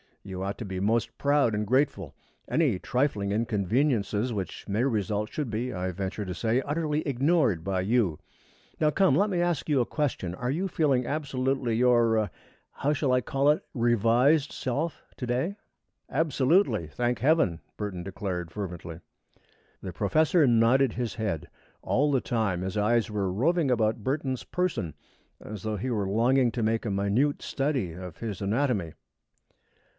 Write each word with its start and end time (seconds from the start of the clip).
You 0.23 0.41
ought 0.43 0.57
to 0.59 0.65
be 0.65 0.79
most 0.79 1.15
proud 1.19 1.53
and 1.53 1.65
grateful. 1.65 2.15
Any 2.47 2.79
trifling 2.79 3.31
inconveniences 3.31 4.33
which 4.33 4.67
may 4.67 4.83
result 4.83 5.31
should 5.31 5.49
be, 5.49 5.73
I 5.73 5.91
venture 5.91 6.25
to 6.25 6.33
say, 6.33 6.61
utterly 6.61 7.01
ignored 7.07 7.63
by 7.63 7.81
you. 7.81 8.19
Now 8.79 8.89
come, 8.91 9.15
let 9.15 9.29
me 9.29 9.41
ask 9.41 9.69
you 9.69 9.79
a 9.79 9.85
question. 9.85 10.33
Are 10.35 10.51
you 10.51 10.67
feeling 10.67 11.05
absolutely 11.05 11.75
your 11.75 12.31
how 12.71 12.93
shall 12.93 13.11
I 13.11 13.21
call 13.21 13.49
it 13.49 13.63
revised 13.75 14.51
self 14.51 15.03
to 15.17 15.25
day?" 15.27 15.55
"Absolutely, 16.09 16.87
thank 16.87 17.19
Heaven!" 17.19 17.59
Burton 17.77 18.03
declared, 18.03 18.51
fervently. 18.51 19.01
The 19.81 19.93
professor 19.93 20.47
nodded 20.47 20.93
his 20.93 21.15
head. 21.15 21.47
All 21.83 22.11
the 22.11 22.21
time 22.21 22.61
his 22.61 22.77
eyes 22.77 23.09
were 23.11 23.31
roving 23.31 23.69
about 23.69 24.03
Burton's 24.03 24.43
person, 24.45 24.95
as 25.39 25.61
though 25.63 25.77
he 25.77 25.89
were 25.91 26.07
longing 26.07 26.51
to 26.53 26.63
make 26.63 26.85
a 26.85 26.91
minute 26.91 27.43
study 27.43 27.93
of 27.93 28.17
his 28.17 28.41
anatomy. 28.41 28.93